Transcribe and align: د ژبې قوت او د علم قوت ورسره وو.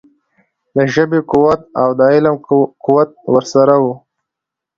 د 0.75 0.77
ژبې 0.93 1.19
قوت 1.31 1.61
او 1.81 1.89
د 1.99 2.01
علم 2.13 2.35
قوت 2.85 3.09
ورسره 3.33 3.75
وو. 3.83 3.93